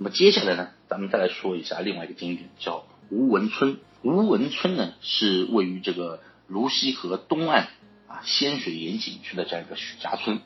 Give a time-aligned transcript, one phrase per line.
[0.00, 3.78] 那么接下来呢，咱们再来说一下另外一个景点，叫吴文村。
[4.02, 7.68] 吴文村呢是位于这个泸溪河东岸
[8.06, 10.40] 啊仙水岩景区的这样一个许家村，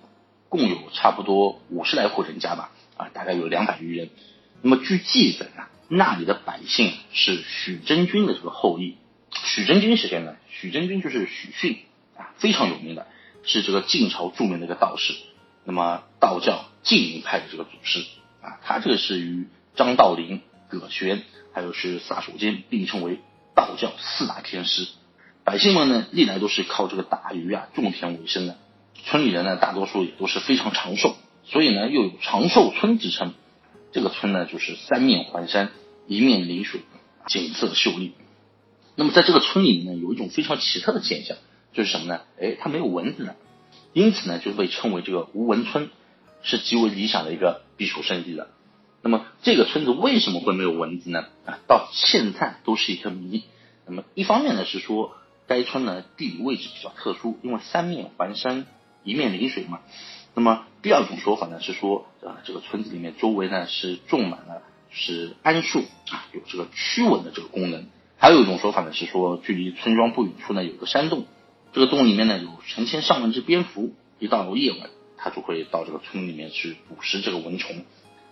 [0.49, 4.09] 共有差不多五十来户人家吧，啊，大概有两百余人。
[4.63, 8.97] 那么据记载啊，那里的百姓是许真君的这个后裔。
[9.45, 10.37] 许真君是谁呢？
[10.49, 11.79] 许真君就是许逊
[12.17, 13.07] 啊，非常有名的，
[13.43, 15.13] 是这个晋朝著名的一个道士。
[15.65, 18.03] 那么道教晋灵派的这个祖师
[18.43, 19.47] 啊，他这个是与
[19.77, 21.23] 张道陵、葛玄，
[21.55, 23.21] 还有是撒手间并称为
[23.55, 24.87] 道教四大天师。
[25.45, 28.59] 百姓们呢，历来都是靠这个打鱼啊、种田为生的。
[29.05, 33.35] 村里人呢，大多数也都是非常长寿，所以呢，又有长寿村之称。
[33.93, 35.71] 这个村呢，就是三面环山，
[36.07, 36.81] 一面临水，
[37.27, 38.13] 景色秀丽。
[38.95, 41.37] 那么在这个村里面呢，有一种非常奇特的现象，
[41.73, 42.21] 就是什么呢？
[42.41, 43.35] 哎，它没有蚊子呢，
[43.93, 45.91] 因此呢，就被称为这个无蚊村，
[46.43, 48.49] 是极为理想的一个避暑胜地的。
[49.03, 51.25] 那么这个村子为什么会没有蚊子呢？
[51.45, 53.43] 啊，到现在都是一个谜。
[53.87, 55.17] 那么一方面呢是说，
[55.49, 58.65] 该村呢地理位置比较特殊，因为三面环山，
[59.03, 59.81] 一面临水嘛。
[60.35, 67.87] 那么第二种说法呢是说，啊，这个村子里面周围呢是种满了是桉树啊，有这个驱蚊的这个功能。
[68.19, 71.27] 还有一种说法呢是说，距离村庄不远处呢有个山洞，
[71.73, 74.91] 这个洞里面呢有成千上万只蝙蝠，一到夜晚
[75.23, 77.85] 他就会到这个村里面去捕食这个蚊虫。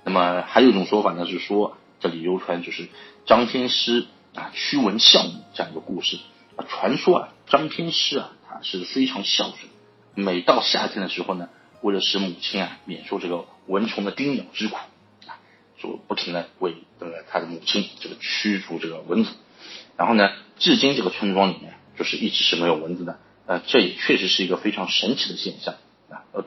[0.04, 2.88] 那么还有一种说法呢是说，这里流传就是
[3.26, 6.18] 张天师啊驱蚊孝母这样一个故事，
[6.68, 9.70] 传说啊张天师啊他是非常孝顺，
[10.14, 11.48] 每到夏天的时候呢。
[11.82, 14.76] 为了使母亲啊免受这个蚊虫的叮咬之苦
[15.26, 15.40] 啊，
[15.78, 19.30] 就不停的为这个他的母亲这个驱逐这个蚊子。
[19.96, 23.18] 然后呢，至今这个村庄里面就是一直是没有蚊子的。
[23.46, 25.74] 呃，这也确实是一个非常神奇的现象。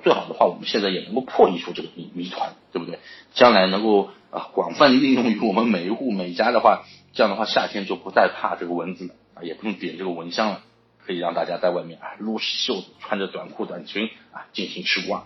[0.04, 3.00] 最好的话，我们现在也能够破译出这个谜谜团，对不对？
[3.34, 10.62] 将来能够啊广泛应用于我们每一户每家的话，这样的话夏天就不再怕这个蚊子了啊，也不用点这个蚊香了。
[11.06, 15.26] 可以让大家在外面啊撸起袖子，穿着短裤短裙啊进行吃瓜。